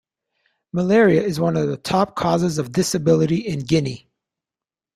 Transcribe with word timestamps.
Malaria 0.73 1.21
is 1.21 1.39
one 1.39 1.55
of 1.55 1.67
the 1.67 1.77
top 1.77 2.15
causes 2.15 2.57
of 2.57 2.71
disability 2.71 3.41
in 3.41 3.59
Guinea. 3.59 4.09